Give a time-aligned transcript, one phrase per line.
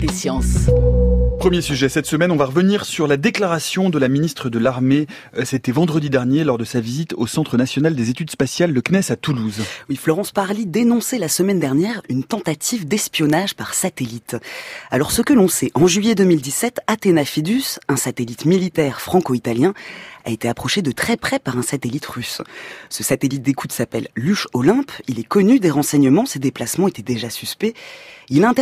[0.00, 0.70] des sciences.
[1.38, 5.06] Premier sujet cette semaine, on va revenir sur la déclaration de la ministre de l'Armée.
[5.36, 8.82] Euh, c'était vendredi dernier lors de sa visite au Centre national des études spatiales, le
[8.82, 9.62] CNES à Toulouse.
[9.88, 14.36] Oui, Florence Parly dénonçait la semaine dernière une tentative d'espionnage par satellite.
[14.90, 19.72] Alors ce que l'on sait, en juillet 2017, Athéna Fidus, un satellite militaire franco-italien,
[20.24, 22.42] a été approché de très près par un satellite russe.
[22.88, 24.92] Ce satellite d'écoute s'appelle Luche Olympe.
[25.08, 27.74] Il est connu des renseignements, ses déplacements étaient déjà suspects.
[28.32, 28.54] Il a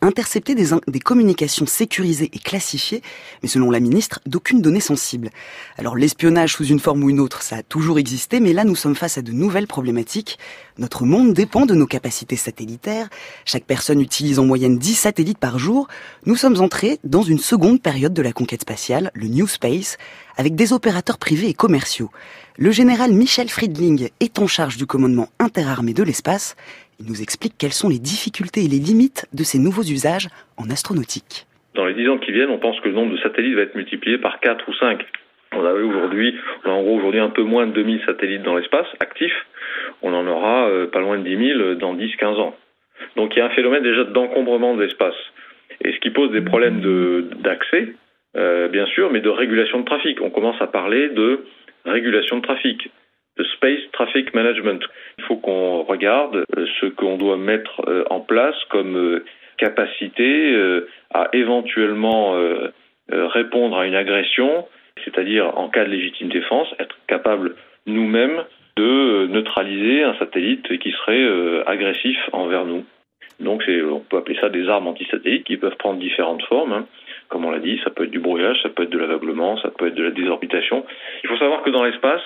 [0.00, 3.02] intercepté des, des communications sécurisées et classifiées,
[3.42, 5.30] mais selon la ministre, d'aucune donnée sensible.
[5.78, 8.74] Alors l'espionnage sous une forme ou une autre, ça a toujours existé, mais là nous
[8.74, 10.40] sommes face à de nouvelles problématiques.
[10.76, 13.08] Notre monde dépend de nos capacités satellitaires.
[13.44, 15.86] Chaque personne utilise en moyenne 10 satellites par jour.
[16.26, 19.98] Nous sommes entrés dans une seconde période de la conquête spatiale, le New Space,
[20.36, 20.72] avec des
[21.10, 22.10] privés et commerciaux.
[22.58, 26.54] Le général Michel Friedling est en charge du commandement interarmé de l'espace.
[27.00, 30.70] Il nous explique quelles sont les difficultés et les limites de ces nouveaux usages en
[30.70, 31.46] astronautique.
[31.74, 33.74] Dans les dix ans qui viennent, on pense que le nombre de satellites va être
[33.74, 35.04] multiplié par 4 ou 5.
[35.54, 38.86] On a aujourd'hui, a en gros aujourd'hui un peu moins de 2000 satellites dans l'espace
[39.00, 39.46] actifs.
[40.02, 42.54] On en aura euh, pas loin de 10 000 dans 10-15 ans.
[43.16, 45.16] Donc il y a un phénomène déjà d'encombrement de l'espace.
[45.84, 46.80] Et ce qui pose des problèmes
[47.42, 47.94] d'accès
[48.36, 50.20] euh, bien sûr, mais de régulation de trafic.
[50.22, 51.44] On commence à parler de
[51.84, 52.90] régulation de trafic,
[53.36, 54.82] de space traffic management.
[55.18, 59.20] Il faut qu'on regarde euh, ce qu'on doit mettre euh, en place comme
[59.58, 60.56] capacité
[61.14, 62.34] à éventuellement
[63.08, 64.66] répondre à une agression,
[65.04, 67.54] c'est-à-dire en cas de légitime défense, être capable
[67.86, 68.42] nous-mêmes
[68.76, 72.84] de neutraliser un satellite qui serait agressif envers nous.
[73.38, 76.86] Donc on peut appeler ça des armes anti-satellites qui peuvent prendre différentes formes.
[77.32, 79.70] Comme on l'a dit, ça peut être du brouillage, ça peut être de l'aveuglement, ça
[79.70, 80.84] peut être de la désorbitation.
[81.24, 82.20] Il faut savoir que dans l'espace,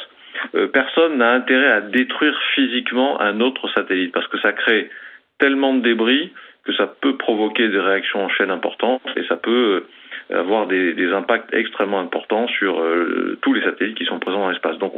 [0.57, 4.91] euh, personne n'a intérêt à détruire physiquement un autre satellite parce que ça crée
[5.39, 6.33] tellement de débris
[6.65, 9.85] que ça peut provoquer des réactions en chaîne importantes et ça peut
[10.33, 14.51] euh, avoir des, impacts extrêmement importants sur euh, tous les satellites qui sont présents dans
[14.51, 14.77] l'espace.
[14.79, 14.93] Donc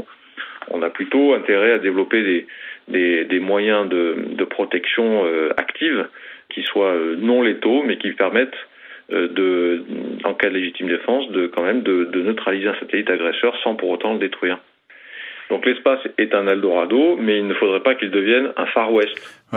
[0.70, 2.46] on a plutôt intérêt à développer
[2.88, 5.26] des, moyens de, protection
[5.58, 6.08] active
[6.48, 8.67] qui soient non létaux mais qui permettent euh,
[9.10, 9.82] de,
[10.24, 13.74] en cas de légitime défense, de quand même de, de neutraliser un satellite agresseur sans
[13.74, 14.58] pour autant le détruire.
[15.50, 19.14] Donc l'espace est un Eldorado, mais il ne faudrait pas qu'il devienne un Far West.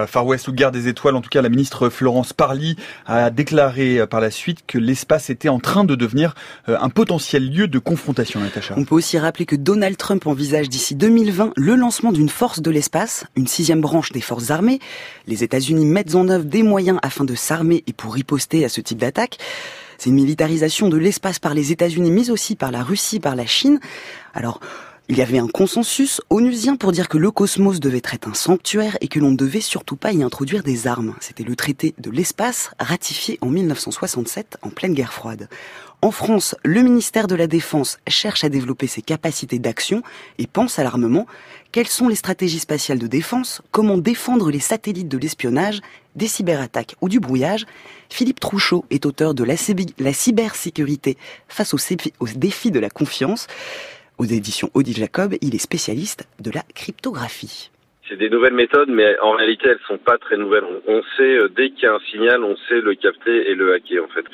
[0.07, 3.99] Far West ou guerre des étoiles, en tout cas la ministre Florence Parly a déclaré
[3.99, 6.33] euh, par la suite que l'espace était en train de devenir
[6.69, 8.73] euh, un potentiel lieu de confrontation, Natacha.
[8.77, 12.71] On peut aussi rappeler que Donald Trump envisage d'ici 2020 le lancement d'une force de
[12.71, 14.79] l'espace, une sixième branche des forces armées.
[15.27, 18.79] Les États-Unis mettent en œuvre des moyens afin de s'armer et pour riposter à ce
[18.79, 19.37] type d'attaque.
[19.97, 23.45] C'est une militarisation de l'espace par les États-Unis, mais aussi par la Russie, par la
[23.45, 23.79] Chine.
[24.33, 24.59] Alors,
[25.11, 28.97] il y avait un consensus onusien pour dire que le cosmos devait être un sanctuaire
[29.01, 31.15] et que l'on ne devait surtout pas y introduire des armes.
[31.19, 35.49] C'était le traité de l'espace ratifié en 1967 en pleine guerre froide.
[36.01, 40.01] En France, le ministère de la Défense cherche à développer ses capacités d'action
[40.37, 41.27] et pense à l'armement.
[41.73, 43.61] Quelles sont les stratégies spatiales de défense?
[43.71, 45.81] Comment défendre les satellites de l'espionnage,
[46.15, 47.65] des cyberattaques ou du brouillage?
[48.09, 49.57] Philippe Trouchot est auteur de la,
[50.13, 51.17] cybersécurité
[51.49, 51.79] face aux
[52.37, 53.47] défis de la confiance
[54.17, 55.35] aux éditions Odile Jacob.
[55.41, 57.71] Il est spécialiste de la cryptographie.
[58.07, 60.65] C'est des nouvelles méthodes, mais en réalité, elles sont pas très nouvelles.
[60.87, 63.73] On sait, euh, dès qu'il y a un signal, on sait le capter et le
[63.73, 64.25] hacker, en fait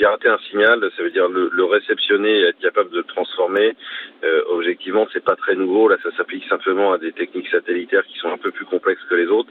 [0.00, 3.76] pirater un signal, ça veut dire le, réceptionner et être capable de le transformer.
[4.24, 5.88] Euh, objectivement, c'est pas très nouveau.
[5.88, 9.14] Là, ça s'applique simplement à des techniques satellitaires qui sont un peu plus complexes que
[9.14, 9.50] les autres.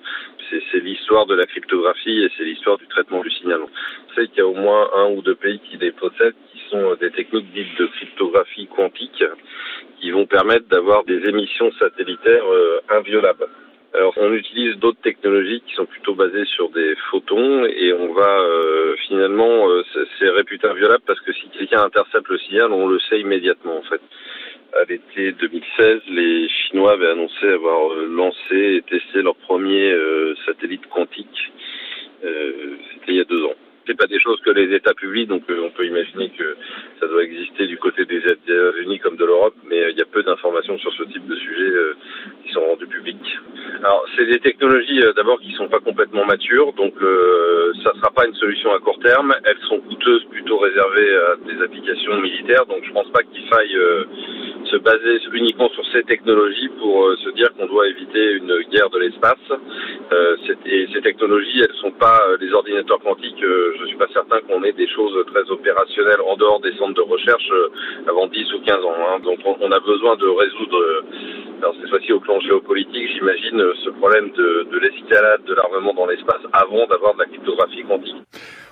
[0.50, 3.60] C'est l'histoire de la cryptographie et c'est l'histoire du traitement du signal.
[3.62, 6.62] On sait qu'il y a au moins un ou deux pays qui les possèdent, qui
[6.72, 9.24] sont des techniques dites de cryptographie quantique,
[10.02, 13.46] qui vont permettre d'avoir des émissions satellitaires euh, inviolables.
[13.92, 18.40] Alors, on utilise d'autres technologies qui sont plutôt basées sur des photons et on va
[18.40, 19.84] euh, finalement, euh,
[20.20, 23.82] c'est réputé inviolable parce que si quelqu'un intercepte le signal, on le sait immédiatement en
[23.84, 24.02] fait.
[24.80, 29.98] À l'été 2016, les Chinois avaient annoncé avoir euh, lancé et testé leur premier
[30.46, 31.52] satellite quantique.
[32.22, 33.56] C'était il y a deux ans
[33.90, 36.56] c'est pas des choses que les États publient, donc euh, on peut imaginer que
[37.00, 40.06] ça doit exister du côté des États-Unis comme de l'Europe, mais euh, il y a
[40.06, 41.96] peu d'informations sur ce type de sujet euh,
[42.46, 43.38] qui sont rendues publiques.
[43.80, 46.94] Alors, c'est des technologies d'abord qui sont pas complètement matures, donc
[47.84, 49.34] ça sera pas une solution à court terme.
[49.44, 53.76] Elles sont coûteuses, plutôt réservées à des applications militaires, donc je pense pas qu'il faille
[54.70, 58.90] se baser uniquement sur ces technologies pour euh, se dire qu'on doit éviter une guerre
[58.90, 59.38] de l'espace.
[60.12, 60.36] Euh,
[60.66, 63.42] et ces technologies, elles sont pas euh, les ordinateurs quantiques.
[63.42, 67.02] je suis pas certain qu'on ait des choses très opérationnelles en dehors des centres de
[67.02, 67.50] recherche
[68.08, 68.96] avant 10 ou 15 ans.
[69.10, 69.20] Hein.
[69.24, 71.04] Donc on, a besoin de résoudre,
[71.60, 76.06] alors cette fois-ci au plan géopolitique, j'imagine, ce problème de, de l'escalade de l'armement dans
[76.06, 78.16] l'espace avant d'avoir de la cryptographie quantique.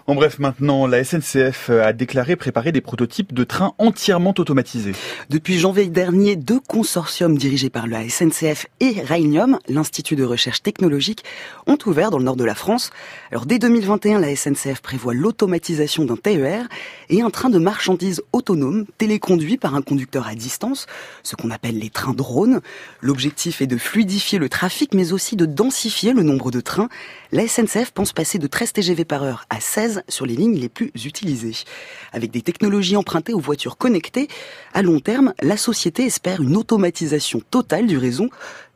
[0.09, 4.93] En bref, maintenant, la SNCF a déclaré préparer des prototypes de trains entièrement automatisés.
[5.29, 11.25] Depuis janvier dernier, deux consortiums dirigés par la SNCF et Railium, l'Institut de recherche technologique,
[11.65, 12.91] ont ouvert dans le nord de la France.
[13.31, 16.69] Alors dès 2021, la SNCF prévoit l'automatisation d'un TER
[17.09, 20.85] et un train de marchandises autonome téléconduit par un conducteur à distance,
[21.21, 22.61] ce qu'on appelle les trains drones.
[23.01, 26.87] L'objectif est de fluidifier le trafic mais aussi de densifier le nombre de trains.
[27.33, 30.69] La SNCF pense passer de 13 TGV par heure à 16 sur les lignes les
[30.69, 31.55] plus utilisées.
[32.13, 34.29] Avec des technologies empruntées aux voitures connectées,
[34.73, 38.29] à long terme, la société espère une automatisation totale du réseau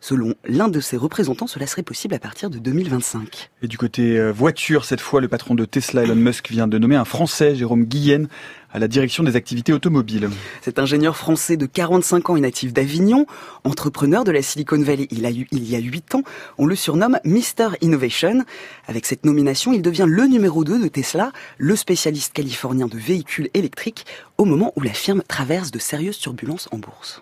[0.03, 3.51] Selon l'un de ses représentants, cela serait possible à partir de 2025.
[3.61, 6.79] Et du côté euh, voiture, cette fois, le patron de Tesla, Elon Musk, vient de
[6.79, 8.27] nommer un Français, Jérôme Guillen,
[8.73, 10.27] à la direction des activités automobiles.
[10.63, 13.27] Cet ingénieur français de 45 ans et natif d'Avignon,
[13.63, 16.23] entrepreneur de la Silicon Valley il, a eu, il y a 8 ans,
[16.57, 17.75] on le surnomme Mr.
[17.81, 18.43] Innovation.
[18.87, 23.49] Avec cette nomination, il devient le numéro 2 de Tesla, le spécialiste californien de véhicules
[23.53, 24.07] électriques,
[24.39, 27.21] au moment où la firme traverse de sérieuses turbulences en bourse.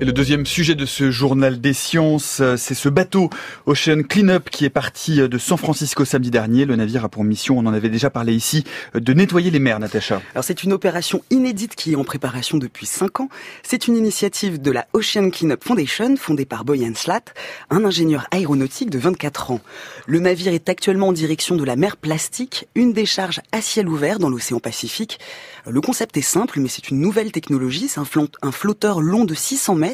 [0.00, 3.30] Et le deuxième sujet de ce journal des sciences, euh, c'est ce bateau
[3.66, 6.66] Ocean Cleanup qui est parti euh, de San Francisco samedi dernier.
[6.66, 8.62] Le navire a pour mission, on en avait déjà parlé ici,
[8.94, 10.22] euh, de nettoyer les mers, Natacha.
[10.34, 13.28] Alors c'est une opération inédite qui est en préparation depuis cinq ans.
[13.64, 17.24] C'est une initiative de la Ocean Cleanup Foundation, fondée par Boyan Slat,
[17.70, 19.60] un ingénieur aéronautique de 24 ans.
[20.06, 24.20] Le navire est actuellement en direction de la mer Plastique, une décharge à ciel ouvert
[24.20, 25.18] dans l'océan Pacifique.
[25.66, 27.88] Le concept est simple, mais c'est une nouvelle technologie.
[27.88, 29.87] C'est un flotteur long de 600 mètres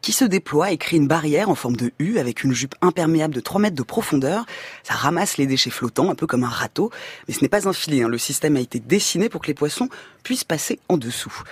[0.00, 3.34] qui se déploie et crée une barrière en forme de U avec une jupe imperméable
[3.34, 4.44] de 3 mètres de profondeur.
[4.82, 6.90] Ça ramasse les déchets flottants, un peu comme un râteau.
[7.26, 8.02] Mais ce n'est pas un filet.
[8.02, 8.08] Hein.
[8.08, 9.88] Le système a été dessiné pour que les poissons
[10.22, 11.42] puissent passer en dessous.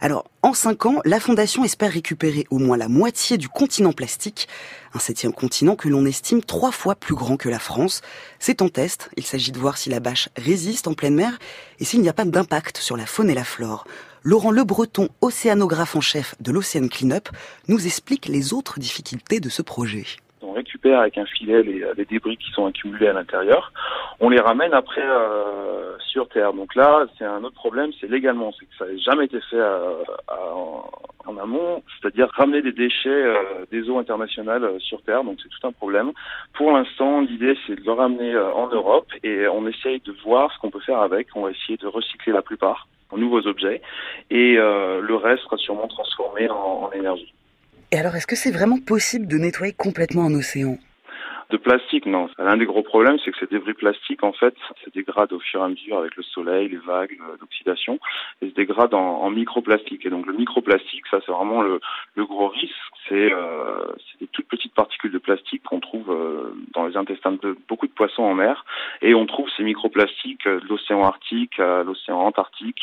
[0.00, 4.46] Alors, en cinq ans, la Fondation espère récupérer au moins la moitié du continent plastique,
[4.94, 8.00] un septième continent que l'on estime trois fois plus grand que la France.
[8.38, 11.38] C'est en test, il s'agit de voir si la bâche résiste en pleine mer
[11.80, 13.86] et s'il n'y a pas d'impact sur la faune et la flore.
[14.24, 17.28] Laurent Le Breton, océanographe en chef de l'Ocean Cleanup,
[17.68, 20.04] nous explique les autres difficultés de ce projet.
[20.42, 23.72] On récupère avec un filet les, débris qui sont accumulés à l'intérieur.
[24.18, 26.52] On les ramène après euh, sur Terre.
[26.52, 29.56] Donc là, c'est un autre problème, c'est légalement, c'est que ça n'a jamais été fait
[29.56, 35.22] euh, en, amont, c'est-à-dire ramener des déchets euh, des eaux internationales sur Terre.
[35.22, 36.10] Donc c'est tout un problème.
[36.54, 40.58] Pour l'instant, l'idée c'est de le ramener en Europe et on essaye de voir ce
[40.58, 41.28] qu'on peut faire avec.
[41.36, 43.80] On va essayer de recycler la plupart en nouveaux objets
[44.30, 47.32] et le reste sera sûrement transformé en, en énergie.
[47.90, 50.76] Et alors, est-ce que c'est vraiment possible de nettoyer complètement un océan?
[51.50, 52.28] De plastique, non.
[52.38, 54.54] L'un des gros problèmes, c'est que ces débris plastiques, en fait,
[54.84, 57.98] se dégradent au fur et à mesure avec le soleil, les vagues d'oxydation,
[58.42, 60.04] et se dégradent en, microplastique.
[60.04, 61.80] Et donc le microplastique, ça c'est vraiment le,
[62.18, 62.74] gros risque.
[63.08, 63.86] C'est euh,
[64.20, 67.92] des toutes petites particules de plastique qu'on trouve euh, dans les intestins de beaucoup de
[67.92, 68.64] poissons en mer.
[69.00, 72.82] Et on trouve ces microplastiques de l'océan Arctique à l'océan Antarctique,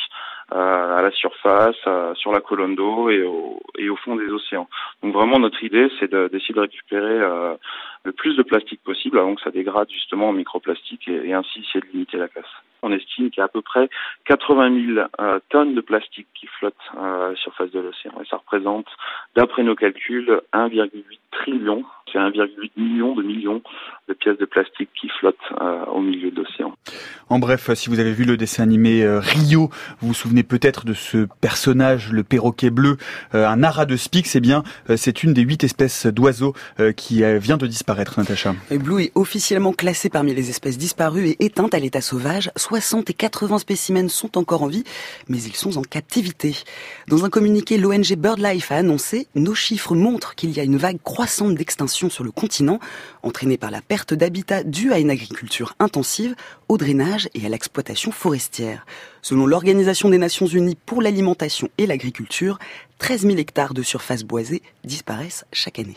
[0.52, 1.76] à la surface,
[2.16, 4.68] sur la colonne d'eau et au, fond des océans.
[5.02, 7.56] Donc vraiment notre idée c'est d'essayer de, de, récupérer euh,
[8.04, 11.60] le plus de plastique possible avant que ça dégrade justement en microplastique et, et ainsi
[11.60, 12.46] essayer de limiter la casse.
[12.86, 13.90] On estime qu'il y a à peu près
[14.26, 18.26] 80 000 euh, tonnes de plastique qui flottent euh, à la surface de l'océan et
[18.30, 18.88] ça représente,
[19.36, 20.92] d'après nos calculs, 1,8
[21.32, 23.62] trillion, c'est 1,8 million de millions
[24.08, 26.74] de pièces de plastique qui flottent euh, au milieu de l'océan.
[27.30, 30.86] En bref, si vous avez vu le dessin animé euh, Rio, vous vous souvenez peut-être
[30.86, 32.98] de ce personnage, le perroquet bleu,
[33.34, 34.64] euh, un ara de Spix, eh bien,
[34.96, 36.54] c'est une des huit espèces d'oiseaux
[36.96, 38.54] qui vient de disparaître, Natacha.
[38.70, 42.52] Le bleu est officiellement classé parmi les espèces disparues et éteintes à l'état sauvage.
[42.82, 44.84] 60 et 80 spécimens sont encore en vie,
[45.30, 46.58] mais ils sont en captivité.
[47.08, 51.02] Dans un communiqué, l'ONG BirdLife a annoncé «Nos chiffres montrent qu'il y a une vague
[51.02, 52.82] croissante d'extinction sur le continent,
[53.24, 56.36] entraînée par la perte d'habitat due à une agriculture intensive,
[56.68, 58.86] au drainage et à l'exploitation forestière.
[59.22, 62.60] Selon l'Organisation des Nations Unies pour l'alimentation et l'agriculture,
[62.98, 65.96] 13 000 hectares de surface boisée disparaissent chaque année.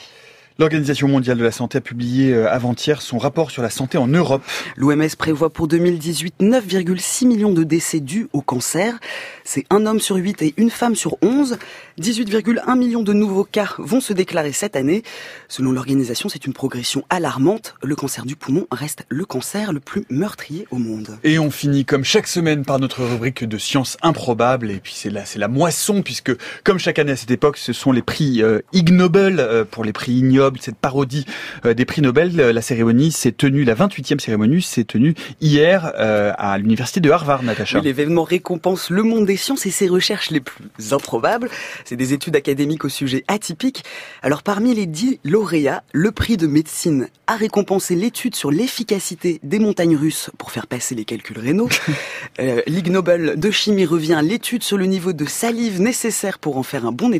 [0.60, 4.08] L'Organisation mondiale de la santé a publié euh, avant-hier son rapport sur la santé en
[4.08, 4.42] Europe.
[4.76, 8.98] L'OMS prévoit pour 2018 9,6 millions de décès dus au cancer.
[9.44, 11.58] C'est un homme sur 8 et une femme sur 11.
[12.00, 15.04] 18,1 millions de nouveaux cas vont se déclarer cette année.
[15.46, 17.76] Selon l'organisation, c'est une progression alarmante.
[17.84, 21.18] Le cancer du poumon reste le cancer le plus meurtrier au monde.
[21.22, 24.72] Et on finit comme chaque semaine par notre rubrique de sciences improbables.
[24.72, 26.32] Et puis c'est la, c'est la moisson puisque
[26.64, 29.84] comme chaque année à cette époque, ce sont les prix euh, Ig Nobel euh, pour
[29.84, 31.24] les prix ignobles Cette parodie
[31.64, 32.36] des prix Nobel.
[32.36, 37.80] La cérémonie s'est tenue, la 28e cérémonie s'est tenue hier à l'université de Harvard, Natacha.
[37.80, 41.50] L'événement récompense le monde des sciences et ses recherches les plus improbables.
[41.84, 43.84] C'est des études académiques au sujet atypique.
[44.22, 49.58] Alors parmi les dix lauréats, le prix de médecine a récompensé l'étude sur l'efficacité des
[49.58, 51.68] montagnes russes pour faire passer les calculs rénaux.
[52.40, 56.62] euh, Ligue Nobel de chimie revient l'étude sur le niveau de salive nécessaire pour en
[56.62, 57.10] faire un bon,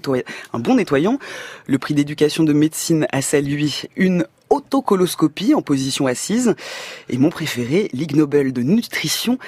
[0.53, 1.19] un bon nettoyant.
[1.67, 6.55] Le prix d'éducation de médecine a salué une autocoloscopie en position assise.
[7.09, 9.39] Et mon préféré, Ligue Nobel de nutrition,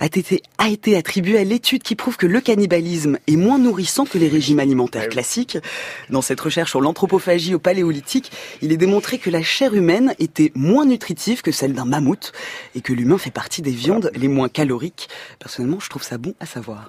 [0.00, 4.06] a été, a été attribué à l'étude qui prouve que le cannibalisme est moins nourrissant
[4.06, 5.58] que les régimes alimentaires classiques.
[6.08, 8.32] Dans cette recherche sur l'anthropophagie au paléolithique,
[8.62, 12.32] il est démontré que la chair humaine était moins nutritive que celle d'un mammouth
[12.74, 15.08] et que l'humain fait partie des viandes les moins caloriques.
[15.38, 16.86] Personnellement, je trouve ça bon à savoir.